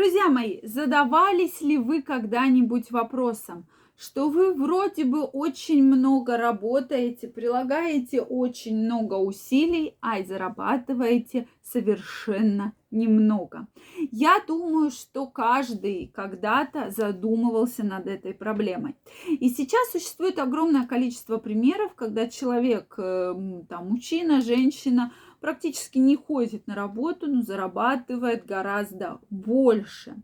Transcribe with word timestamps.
Друзья 0.00 0.30
мои, 0.30 0.60
задавались 0.62 1.60
ли 1.60 1.76
вы 1.76 2.00
когда-нибудь 2.00 2.90
вопросом, 2.90 3.66
что 3.98 4.30
вы 4.30 4.54
вроде 4.54 5.04
бы 5.04 5.24
очень 5.24 5.84
много 5.84 6.38
работаете, 6.38 7.28
прилагаете 7.28 8.22
очень 8.22 8.78
много 8.78 9.16
усилий, 9.16 9.98
а 10.00 10.20
и 10.20 10.24
зарабатываете 10.24 11.48
совершенно 11.62 12.72
немного. 12.90 13.66
Я 14.10 14.42
думаю, 14.48 14.90
что 14.90 15.26
каждый 15.26 16.10
когда-то 16.14 16.90
задумывался 16.90 17.84
над 17.84 18.06
этой 18.06 18.32
проблемой. 18.32 18.96
И 19.28 19.50
сейчас 19.50 19.90
существует 19.92 20.38
огромное 20.38 20.86
количество 20.86 21.36
примеров, 21.36 21.94
когда 21.94 22.26
человек, 22.26 22.94
э, 22.96 23.34
там, 23.68 23.90
мужчина, 23.90 24.40
женщина, 24.40 25.12
практически 25.40 25.98
не 25.98 26.16
ходит 26.16 26.66
на 26.66 26.74
работу, 26.74 27.26
но 27.26 27.42
зарабатывает 27.42 28.46
гораздо 28.46 29.20
больше. 29.30 30.16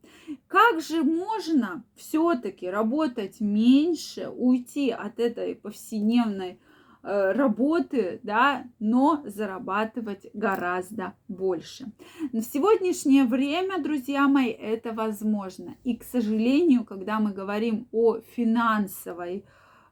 Как 0.46 0.80
же 0.80 1.02
можно 1.02 1.84
все-таки 1.96 2.68
работать 2.68 3.40
меньше, 3.40 4.28
уйти 4.28 4.90
от 4.90 5.18
этой 5.18 5.54
повседневной 5.54 6.60
э, 7.02 7.32
работы, 7.32 8.20
да, 8.22 8.64
но 8.78 9.22
зарабатывать 9.24 10.26
гораздо 10.34 11.14
больше. 11.28 11.90
На 12.32 12.42
сегодняшнее 12.42 13.24
время, 13.24 13.82
друзья 13.82 14.28
мои, 14.28 14.50
это 14.50 14.92
возможно. 14.92 15.76
И, 15.82 15.96
к 15.96 16.04
сожалению, 16.04 16.84
когда 16.84 17.20
мы 17.20 17.32
говорим 17.32 17.88
о 17.90 18.18
финансовой 18.20 19.44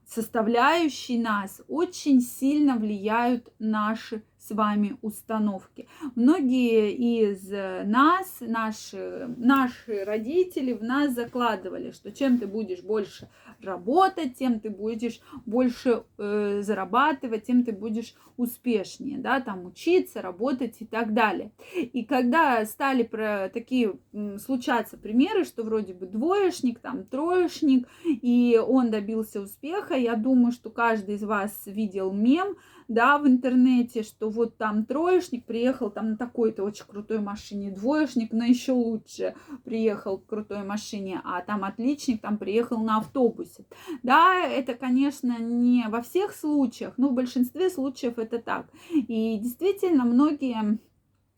составляющей 0.06 1.18
нас, 1.18 1.62
очень 1.66 2.20
сильно 2.20 2.76
влияют 2.76 3.50
наши 3.58 4.22
с 4.46 4.54
вами 4.54 4.96
установки. 5.00 5.88
Многие 6.14 6.92
из 6.92 7.50
нас, 7.50 8.38
наши, 8.40 9.34
наши 9.36 10.04
родители 10.04 10.72
в 10.72 10.82
нас 10.82 11.14
закладывали, 11.14 11.92
что 11.92 12.12
чем 12.12 12.38
ты 12.38 12.46
будешь 12.46 12.82
больше 12.82 13.28
работать, 13.62 14.36
тем 14.36 14.60
ты 14.60 14.68
будешь 14.68 15.20
больше 15.46 16.04
э, 16.18 16.60
зарабатывать, 16.62 17.44
тем 17.44 17.64
ты 17.64 17.72
будешь 17.72 18.14
успешнее, 18.36 19.18
да, 19.18 19.40
там 19.40 19.64
учиться, 19.64 20.20
работать 20.20 20.76
и 20.80 20.84
так 20.84 21.14
далее. 21.14 21.52
И 21.74 22.04
когда 22.04 22.64
стали 22.66 23.02
про 23.04 23.48
такие 23.52 23.94
случаться 24.38 24.98
примеры, 24.98 25.44
что 25.44 25.62
вроде 25.62 25.94
бы 25.94 26.06
двоечник, 26.06 26.80
там 26.80 27.04
троечник, 27.04 27.88
и 28.04 28.60
он 28.64 28.90
добился 28.90 29.40
успеха, 29.40 29.94
я 29.94 30.16
думаю, 30.16 30.52
что 30.52 30.70
каждый 30.70 31.14
из 31.14 31.22
вас 31.22 31.62
видел 31.66 32.12
мем, 32.12 32.56
да, 32.88 33.18
в 33.18 33.26
интернете, 33.26 34.02
что 34.02 34.30
вот 34.30 34.56
там 34.56 34.84
троечник 34.84 35.44
приехал 35.44 35.90
там 35.90 36.10
на 36.10 36.16
такой-то 36.16 36.64
очень 36.64 36.84
крутой 36.86 37.20
машине, 37.20 37.70
двоечник 37.70 38.32
на 38.32 38.46
еще 38.46 38.72
лучше 38.72 39.34
приехал 39.64 40.18
к 40.18 40.26
крутой 40.26 40.64
машине, 40.64 41.20
а 41.24 41.40
там 41.42 41.64
отличник 41.64 42.20
там 42.20 42.38
приехал 42.38 42.78
на 42.78 42.98
автобусе. 42.98 43.64
Да, 44.02 44.44
это, 44.46 44.74
конечно, 44.74 45.38
не 45.38 45.86
во 45.88 46.02
всех 46.02 46.34
случаях, 46.34 46.94
но 46.96 47.08
в 47.08 47.14
большинстве 47.14 47.70
случаев 47.70 48.18
это 48.18 48.38
так. 48.38 48.66
И 48.90 49.38
действительно, 49.38 50.04
многие 50.04 50.78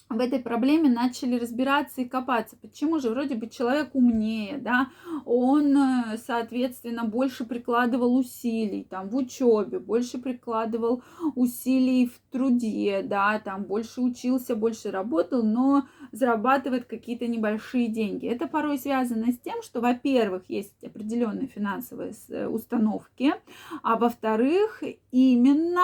в 0.08 0.20
этой 0.20 0.38
проблеме 0.38 0.88
начали 0.88 1.38
разбираться 1.38 2.00
и 2.00 2.04
копаться. 2.04 2.56
Почему 2.56 3.00
же 3.00 3.10
вроде 3.10 3.34
бы 3.34 3.48
человек 3.48 3.90
умнее, 3.94 4.58
да, 4.58 4.90
он, 5.24 5.76
э, 5.76 6.18
соответственно, 6.24 7.04
больше 7.04 7.44
прикладывал 7.44 8.16
усилий 8.16 8.86
там 8.88 9.08
в 9.08 9.16
учебе, 9.16 9.80
больше 9.80 10.18
прикладывал 10.18 11.02
усилий 11.34 12.06
в 12.06 12.20
труде, 12.30 13.02
да, 13.02 13.40
там 13.40 13.64
больше 13.64 14.00
учился, 14.00 14.54
больше 14.54 14.90
работал, 14.90 15.42
но 15.42 15.86
зарабатывает 16.12 16.84
какие-то 16.84 17.26
небольшие 17.26 17.88
деньги. 17.88 18.28
Это 18.28 18.46
порой 18.46 18.78
связано 18.78 19.32
с 19.32 19.38
тем, 19.38 19.60
что, 19.62 19.80
во-первых, 19.80 20.44
есть 20.48 20.84
определенные 20.84 21.48
финансовые 21.48 22.12
э, 22.28 22.46
установки, 22.46 23.34
а 23.82 23.96
во-вторых, 23.96 24.84
именно 25.10 25.82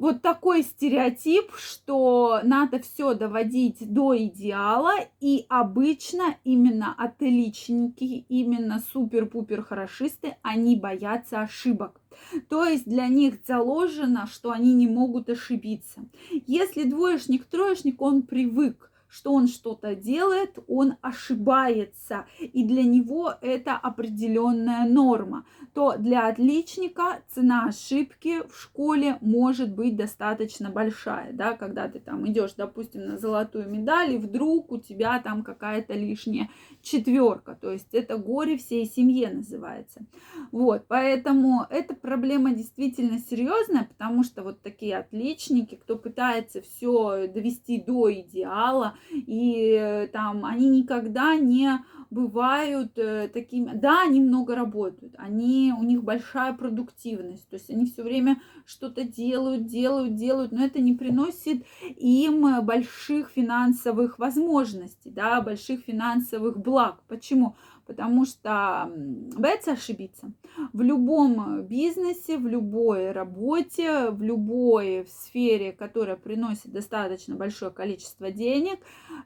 вот 0.00 0.22
такой 0.22 0.62
стереотип, 0.62 1.52
что 1.56 2.40
надо 2.42 2.80
все 2.80 3.12
доводить 3.12 3.92
до 3.92 4.16
идеала, 4.16 4.94
и 5.20 5.44
обычно 5.50 6.36
именно 6.42 6.94
отличники, 6.96 8.24
именно 8.30 8.82
супер-пупер 8.94 9.62
хорошисты, 9.62 10.36
они 10.40 10.76
боятся 10.76 11.42
ошибок. 11.42 12.00
То 12.48 12.64
есть 12.64 12.86
для 12.86 13.08
них 13.08 13.40
заложено, 13.46 14.26
что 14.26 14.52
они 14.52 14.72
не 14.72 14.88
могут 14.88 15.28
ошибиться. 15.28 16.00
Если 16.46 16.84
двоечник, 16.84 17.44
троечник, 17.44 18.00
он 18.00 18.22
привык 18.22 18.89
что 19.10 19.32
он 19.32 19.48
что-то 19.48 19.94
делает, 19.94 20.58
он 20.68 20.96
ошибается, 21.02 22.26
и 22.38 22.64
для 22.64 22.84
него 22.84 23.34
это 23.40 23.76
определенная 23.76 24.88
норма, 24.88 25.44
то 25.74 25.96
для 25.98 26.28
отличника 26.28 27.22
цена 27.28 27.66
ошибки 27.66 28.46
в 28.48 28.56
школе 28.60 29.18
может 29.20 29.74
быть 29.74 29.96
достаточно 29.96 30.70
большая, 30.70 31.32
да, 31.32 31.56
когда 31.56 31.88
ты 31.88 31.98
там 31.98 32.26
идешь, 32.28 32.54
допустим, 32.56 33.06
на 33.06 33.18
золотую 33.18 33.68
медаль, 33.68 34.14
и 34.14 34.18
вдруг 34.18 34.72
у 34.72 34.78
тебя 34.78 35.20
там 35.20 35.42
какая-то 35.42 35.94
лишняя 35.94 36.48
четверка, 36.82 37.58
то 37.60 37.70
есть 37.70 37.92
это 37.92 38.16
горе 38.16 38.56
всей 38.56 38.86
семье 38.86 39.30
называется. 39.30 40.06
Вот, 40.52 40.84
поэтому 40.88 41.66
эта 41.70 41.94
проблема 41.94 42.52
действительно 42.52 43.18
серьезная, 43.18 43.84
потому 43.84 44.22
что 44.22 44.42
вот 44.42 44.62
такие 44.62 44.96
отличники, 44.96 45.74
кто 45.74 45.96
пытается 45.96 46.60
все 46.62 47.26
довести 47.26 47.80
до 47.80 48.12
идеала, 48.12 48.96
и 49.10 49.76
э, 49.78 50.06
там 50.08 50.44
они 50.44 50.68
никогда 50.68 51.36
не 51.36 51.80
бывают 52.10 52.98
э, 52.98 53.28
такими, 53.28 53.72
да, 53.74 54.02
они 54.02 54.20
много 54.20 54.54
работают, 54.54 55.14
они, 55.16 55.72
у 55.76 55.82
них 55.82 56.02
большая 56.02 56.52
продуктивность, 56.52 57.48
то 57.48 57.54
есть 57.54 57.70
они 57.70 57.86
все 57.86 58.02
время 58.02 58.40
что-то 58.66 59.04
делают, 59.04 59.66
делают, 59.66 60.16
делают, 60.16 60.52
но 60.52 60.64
это 60.64 60.80
не 60.80 60.92
приносит 60.94 61.64
им 61.96 62.64
больших 62.64 63.30
финансовых 63.30 64.18
возможностей, 64.18 65.10
да, 65.10 65.40
больших 65.40 65.84
финансовых 65.84 66.58
благ. 66.58 67.00
Почему? 67.08 67.56
потому 67.90 68.24
что 68.24 68.88
боятся 69.36 69.72
ошибиться. 69.72 70.30
В 70.72 70.82
любом 70.82 71.62
бизнесе, 71.62 72.38
в 72.38 72.46
любой 72.46 73.12
работе, 73.12 74.10
в 74.10 74.22
любой 74.22 75.06
сфере, 75.08 75.72
которая 75.72 76.16
приносит 76.16 76.72
достаточно 76.72 77.34
большое 77.34 77.70
количество 77.70 78.30
денег, 78.30 78.78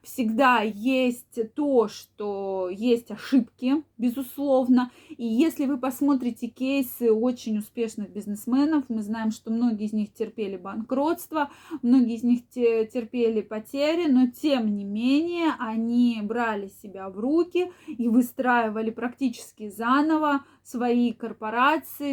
всегда 0.03 0.61
есть 0.61 1.55
то, 1.55 1.89
что 1.89 2.69
есть 2.71 3.11
ошибки, 3.11 3.85
безусловно. 3.99 4.91
И 5.17 5.25
если 5.27 5.67
вы 5.67 5.79
посмотрите 5.79 6.49
кейсы 6.49 7.13
очень 7.13 7.59
успешных 7.59 8.11
бизнесменов, 8.11 8.85
мы 8.89 9.03
знаем, 9.03 9.31
что 9.31 9.51
многие 9.51 9.87
из 9.87 9.93
них 9.93 10.13
терпели 10.13 10.57
банкротство, 10.57 11.51
многие 11.83 12.17
из 12.17 12.23
них 12.23 12.49
терпели 12.49 13.41
потери, 13.41 14.09
но 14.09 14.29
тем 14.29 14.75
не 14.75 14.85
менее 14.85 15.53
они 15.59 16.21
брали 16.23 16.71
себя 16.83 17.09
в 17.09 17.19
руки 17.19 17.71
и 17.87 18.09
выстраивали 18.09 18.75
выстраивали 18.75 18.91
практически 18.91 19.69
заново 19.69 20.45
свои 20.63 21.13
корпорации, 21.13 21.34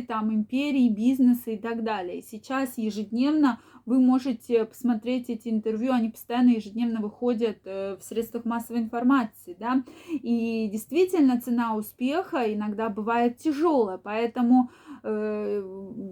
там 0.07 0.33
империи, 0.33 0.89
бизнесы 0.89 1.55
и 1.55 1.57
так 1.57 1.83
далее. 1.83 2.21
Сейчас 2.21 2.77
ежедневно 2.77 3.59
вы 3.85 3.99
можете 3.99 4.65
посмотреть 4.65 5.29
эти 5.29 5.49
интервью, 5.49 5.93
они 5.93 6.09
постоянно 6.09 6.49
ежедневно 6.49 7.01
выходят 7.01 7.59
э, 7.65 7.97
в 7.97 8.03
средствах 8.03 8.45
массовой 8.45 8.81
информации, 8.81 9.55
да, 9.59 9.83
и 10.07 10.69
действительно 10.71 11.41
цена 11.41 11.75
успеха 11.75 12.53
иногда 12.53 12.89
бывает 12.89 13.37
тяжелая, 13.37 13.97
поэтому, 13.97 14.69
э, 15.03 15.61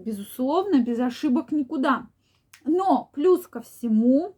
безусловно, 0.03 0.81
без 0.81 0.99
ошибок 0.99 1.51
никуда. 1.51 2.07
Но 2.65 3.09
плюс 3.13 3.47
ко 3.47 3.61
всему, 3.61 4.35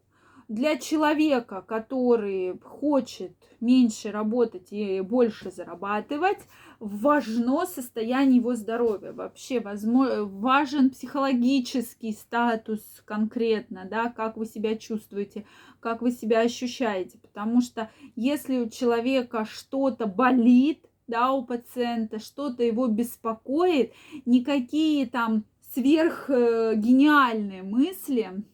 для 0.52 0.76
человека, 0.76 1.64
который 1.66 2.58
хочет 2.60 3.32
меньше 3.60 4.10
работать 4.10 4.70
и 4.70 5.00
больше 5.00 5.50
зарабатывать, 5.50 6.40
важно 6.78 7.64
состояние 7.64 8.36
его 8.36 8.54
здоровья. 8.54 9.12
Вообще 9.12 9.60
возможно, 9.60 10.24
важен 10.24 10.90
психологический 10.90 12.12
статус 12.12 12.82
конкретно, 13.06 13.86
да, 13.90 14.10
как 14.10 14.36
вы 14.36 14.44
себя 14.44 14.76
чувствуете, 14.76 15.46
как 15.80 16.02
вы 16.02 16.10
себя 16.10 16.40
ощущаете. 16.40 17.16
Потому 17.18 17.62
что 17.62 17.90
если 18.14 18.58
у 18.58 18.68
человека 18.68 19.46
что-то 19.50 20.06
болит, 20.06 20.84
да, 21.06 21.32
у 21.32 21.46
пациента, 21.46 22.18
что-то 22.18 22.62
его 22.62 22.88
беспокоит, 22.88 23.94
никакие 24.26 25.06
там 25.06 25.44
сверхгениальные 25.72 27.62
мысли 27.62 28.44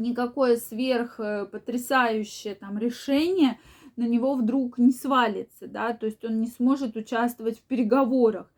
никакое 0.00 0.56
сверх 0.56 1.20
потрясающее 1.50 2.54
там 2.54 2.78
решение 2.78 3.58
на 3.96 4.06
него 4.06 4.34
вдруг 4.34 4.78
не 4.78 4.92
свалится, 4.92 5.66
да, 5.66 5.92
то 5.92 6.06
есть 6.06 6.24
он 6.24 6.40
не 6.40 6.46
сможет 6.46 6.96
участвовать 6.96 7.58
в 7.58 7.62
переговорах. 7.62 8.50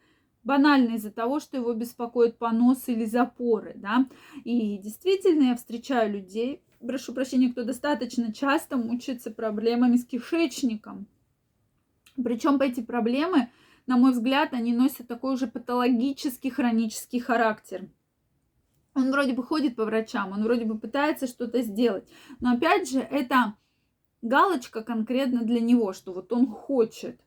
Банально 0.45 0.97
из-за 0.97 1.11
того, 1.11 1.41
что 1.41 1.57
его 1.57 1.73
беспокоит 1.75 2.39
понос 2.39 2.89
или 2.89 3.05
запоры, 3.05 3.73
да. 3.77 4.07
И 4.45 4.79
действительно 4.79 5.45
я 5.45 5.57
встречаю 5.57 6.13
людей, 6.13 6.63
прошу 6.81 7.13
прощения, 7.13 7.51
кто 7.51 7.65
достаточно 7.65 8.33
часто 8.33 8.77
мучается 8.77 9.31
проблемами 9.31 9.97
с 9.97 10.05
кишечником, 10.05 11.07
Причем 12.23 12.61
эти 12.61 12.81
проблемы, 12.81 13.51
на 13.87 13.97
мой 13.97 14.13
взгляд, 14.13 14.53
они 14.53 14.73
носят 14.73 15.09
такой 15.09 15.35
уже 15.35 15.47
патологический 15.47 16.51
хронический 16.51 17.21
характер. 17.21 17.89
Он 18.95 19.11
вроде 19.13 19.33
бы 19.33 19.43
ходит 19.43 19.77
по 19.77 19.85
врачам, 19.85 20.33
он 20.33 20.43
вроде 20.43 20.65
бы 20.65 20.79
пытается 20.79 21.27
что-то 21.27 21.63
сделать. 21.63 22.09
Но 22.41 22.55
опять 22.55 22.91
же, 22.91 23.01
это 23.01 23.55
галочка 24.23 24.83
конкретно 24.83 25.43
для 25.43 25.61
него, 25.61 25.93
что 25.93 26.13
вот 26.13 26.33
он 26.33 26.47
хочет. 26.47 27.21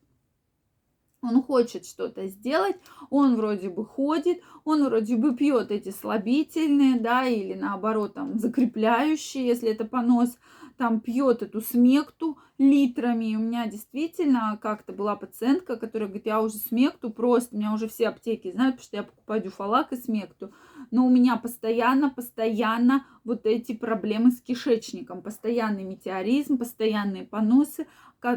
Он 1.22 1.42
хочет 1.42 1.86
что-то 1.86 2.28
сделать, 2.28 2.76
он 3.10 3.38
вроде 3.38 3.70
бы 3.70 3.86
ходит, 3.86 4.42
он 4.66 4.84
вроде 4.84 5.16
бы 5.16 5.34
пьет 5.34 5.72
эти 5.72 5.90
слабительные, 5.90 7.00
да, 7.00 7.26
или 7.26 7.54
наоборот 7.54 8.14
там 8.14 8.38
закрепляющие, 8.38 9.48
если 9.48 9.70
это 9.70 9.86
понос, 9.86 10.38
там 10.78 11.00
пьет 11.00 11.42
эту 11.42 11.62
смекту 11.62 12.38
литрами. 12.58 13.32
И 13.32 13.36
у 13.36 13.40
меня 13.40 13.68
действительно 13.68 14.58
как-то 14.62 14.94
была 14.94 15.16
пациентка, 15.16 15.78
которая 15.78 16.08
говорит, 16.08 16.26
я 16.26 16.42
уже 16.42 16.56
смекту 16.56 17.10
просто, 17.10 17.56
у 17.56 17.60
меня 17.60 17.74
уже 17.74 17.88
все 17.88 18.10
аптеки 18.10 18.52
знают, 18.52 18.76
потому 18.76 18.86
что 18.86 18.98
я 18.98 19.04
покупаю 19.04 19.42
дюфалак 19.42 19.92
и 19.94 19.96
смекту 19.96 20.54
но 20.92 21.06
у 21.06 21.10
меня 21.10 21.38
постоянно, 21.38 22.10
постоянно 22.10 23.06
вот 23.24 23.46
эти 23.46 23.74
проблемы 23.74 24.32
с 24.32 24.42
кишечником, 24.42 25.22
постоянный 25.22 25.84
метеоризм, 25.84 26.58
постоянные 26.58 27.24
поносы, 27.24 27.88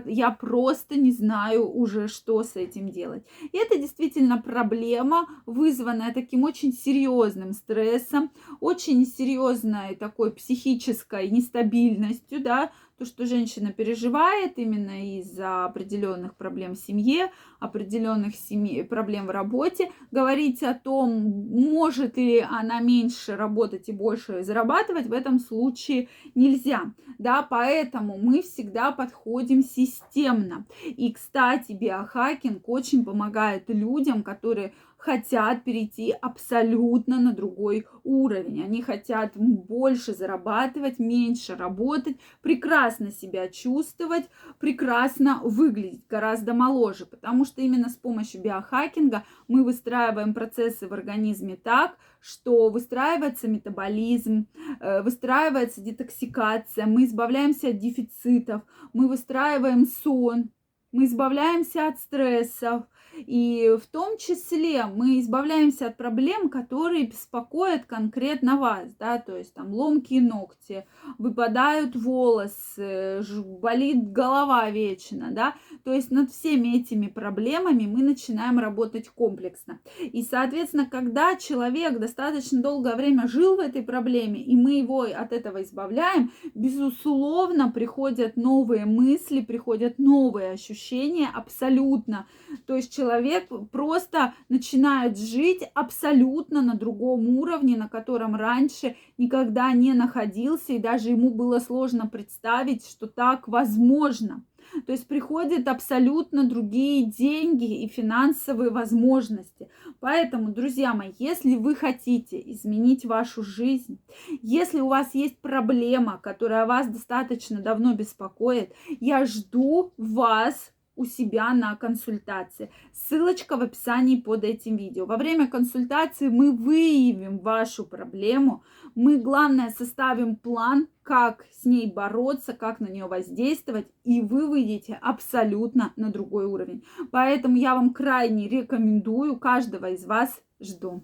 я 0.06 0.32
просто 0.32 0.98
не 0.98 1.12
знаю 1.12 1.70
уже, 1.70 2.08
что 2.08 2.42
с 2.42 2.56
этим 2.56 2.88
делать. 2.88 3.24
И 3.52 3.56
это 3.56 3.78
действительно 3.78 4.42
проблема, 4.42 5.28
вызванная 5.46 6.12
таким 6.12 6.42
очень 6.42 6.72
серьезным 6.72 7.52
стрессом, 7.52 8.32
очень 8.58 9.06
серьезной 9.06 9.94
такой 9.94 10.32
психической 10.32 11.30
нестабильностью, 11.30 12.25
да, 12.30 12.70
то, 12.98 13.04
что 13.04 13.26
женщина 13.26 13.72
переживает 13.72 14.58
именно 14.58 15.18
из-за 15.18 15.66
определенных 15.66 16.34
проблем 16.34 16.74
в 16.74 16.78
семье, 16.78 17.30
определенных 17.60 18.34
семьи, 18.34 18.82
проблем 18.82 19.26
в 19.26 19.30
работе, 19.30 19.90
говорить 20.10 20.62
о 20.62 20.72
том, 20.72 21.10
может 21.10 22.16
ли 22.16 22.40
она 22.40 22.80
меньше 22.80 23.36
работать 23.36 23.88
и 23.88 23.92
больше 23.92 24.42
зарабатывать, 24.42 25.06
в 25.06 25.12
этом 25.12 25.38
случае 25.38 26.08
нельзя. 26.34 26.94
Да, 27.18 27.42
поэтому 27.42 28.18
мы 28.18 28.42
всегда 28.42 28.92
подходим 28.92 29.62
системно. 29.62 30.66
И, 30.84 31.12
кстати, 31.12 31.72
биохакинг 31.72 32.68
очень 32.68 33.04
помогает 33.04 33.64
людям, 33.68 34.22
которые 34.22 34.72
хотят 35.06 35.62
перейти 35.62 36.12
абсолютно 36.20 37.20
на 37.20 37.32
другой 37.32 37.86
уровень. 38.02 38.64
Они 38.64 38.82
хотят 38.82 39.36
больше 39.36 40.12
зарабатывать, 40.12 40.98
меньше 40.98 41.54
работать, 41.54 42.16
прекрасно 42.42 43.12
себя 43.12 43.48
чувствовать, 43.48 44.28
прекрасно 44.58 45.40
выглядеть, 45.44 46.08
гораздо 46.08 46.54
моложе. 46.54 47.06
Потому 47.06 47.44
что 47.44 47.62
именно 47.62 47.88
с 47.88 47.94
помощью 47.94 48.42
биохакинга 48.42 49.22
мы 49.46 49.62
выстраиваем 49.62 50.34
процессы 50.34 50.88
в 50.88 50.92
организме 50.92 51.54
так, 51.54 51.96
что 52.18 52.68
выстраивается 52.68 53.46
метаболизм, 53.46 54.48
э, 54.80 55.02
выстраивается 55.02 55.80
детоксикация, 55.82 56.86
мы 56.86 57.04
избавляемся 57.04 57.68
от 57.68 57.78
дефицитов, 57.78 58.62
мы 58.92 59.06
выстраиваем 59.06 59.86
сон, 59.86 60.50
мы 60.90 61.04
избавляемся 61.04 61.86
от 61.86 62.00
стрессов, 62.00 62.86
и 63.16 63.76
в 63.82 63.86
том 63.86 64.18
числе 64.18 64.86
мы 64.86 65.20
избавляемся 65.20 65.86
от 65.86 65.96
проблем, 65.96 66.48
которые 66.48 67.06
беспокоят 67.06 67.84
конкретно 67.86 68.56
вас, 68.56 68.88
да, 68.98 69.18
то 69.18 69.36
есть 69.36 69.54
там 69.54 69.72
ломкие 69.72 70.20
ногти, 70.20 70.86
выпадают 71.18 71.96
волосы, 71.96 73.22
болит 73.60 74.12
голова 74.12 74.70
вечно, 74.70 75.28
да, 75.30 75.54
то 75.84 75.92
есть 75.92 76.10
над 76.10 76.30
всеми 76.30 76.78
этими 76.78 77.06
проблемами 77.06 77.86
мы 77.86 78.02
начинаем 78.02 78.58
работать 78.58 79.08
комплексно. 79.08 79.80
И, 80.00 80.22
соответственно, 80.22 80.86
когда 80.86 81.36
человек 81.36 81.98
достаточно 81.98 82.60
долгое 82.60 82.96
время 82.96 83.28
жил 83.28 83.56
в 83.56 83.60
этой 83.60 83.82
проблеме, 83.82 84.42
и 84.42 84.56
мы 84.56 84.78
его 84.78 85.02
от 85.02 85.32
этого 85.32 85.62
избавляем, 85.62 86.32
безусловно, 86.54 87.70
приходят 87.70 88.36
новые 88.36 88.84
мысли, 88.84 89.40
приходят 89.40 89.98
новые 89.98 90.50
ощущения 90.52 91.28
абсолютно. 91.32 92.26
То 92.66 92.76
есть 92.76 92.94
человек 92.94 93.05
человек 93.06 93.48
просто 93.70 94.34
начинает 94.48 95.16
жить 95.16 95.62
абсолютно 95.74 96.60
на 96.60 96.74
другом 96.74 97.28
уровне, 97.38 97.76
на 97.76 97.88
котором 97.88 98.34
раньше 98.34 98.96
никогда 99.16 99.72
не 99.72 99.92
находился, 99.92 100.72
и 100.72 100.78
даже 100.78 101.10
ему 101.10 101.30
было 101.30 101.60
сложно 101.60 102.08
представить, 102.08 102.84
что 102.84 103.06
так 103.06 103.46
возможно. 103.46 104.44
То 104.86 104.92
есть 104.92 105.06
приходят 105.06 105.68
абсолютно 105.68 106.42
другие 106.42 107.06
деньги 107.06 107.84
и 107.84 107.88
финансовые 107.88 108.70
возможности. 108.70 109.68
Поэтому, 110.00 110.52
друзья 110.52 110.92
мои, 110.92 111.12
если 111.20 111.54
вы 111.54 111.76
хотите 111.76 112.42
изменить 112.50 113.04
вашу 113.04 113.44
жизнь, 113.44 114.00
если 114.42 114.80
у 114.80 114.88
вас 114.88 115.14
есть 115.14 115.38
проблема, 115.38 116.18
которая 116.20 116.66
вас 116.66 116.88
достаточно 116.88 117.60
давно 117.60 117.94
беспокоит, 117.94 118.72
я 118.98 119.24
жду 119.24 119.92
вас 119.96 120.72
у 120.96 121.04
себя 121.04 121.52
на 121.54 121.76
консультации. 121.76 122.70
Ссылочка 122.92 123.56
в 123.56 123.62
описании 123.62 124.16
под 124.16 124.44
этим 124.44 124.76
видео. 124.76 125.06
Во 125.06 125.16
время 125.16 125.46
консультации 125.46 126.28
мы 126.28 126.52
выявим 126.52 127.38
вашу 127.38 127.84
проблему. 127.84 128.64
Мы, 128.94 129.18
главное, 129.18 129.70
составим 129.70 130.36
план, 130.36 130.88
как 131.02 131.44
с 131.52 131.64
ней 131.64 131.92
бороться, 131.92 132.52
как 132.52 132.80
на 132.80 132.86
нее 132.86 133.06
воздействовать, 133.06 133.86
и 134.04 134.20
вы 134.20 134.48
выйдете 134.48 134.98
абсолютно 135.00 135.92
на 135.96 136.10
другой 136.10 136.46
уровень. 136.46 136.84
Поэтому 137.10 137.56
я 137.56 137.74
вам 137.74 137.92
крайне 137.92 138.48
рекомендую, 138.48 139.38
каждого 139.38 139.90
из 139.90 140.04
вас 140.04 140.40
жду. 140.60 141.02